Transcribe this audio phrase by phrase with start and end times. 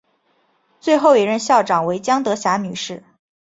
[0.79, 3.03] 最后一任校长为江德霞女士。